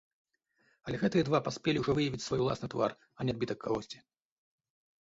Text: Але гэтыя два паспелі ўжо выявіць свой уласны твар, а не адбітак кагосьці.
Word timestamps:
Але 0.87 0.95
гэтыя 1.03 1.27
два 1.27 1.41
паспелі 1.47 1.83
ўжо 1.83 1.91
выявіць 2.01 2.23
свой 2.29 2.43
уласны 2.47 2.67
твар, 2.77 2.91
а 3.17 3.29
не 3.29 3.39
адбітак 3.39 3.59
кагосьці. 3.69 3.97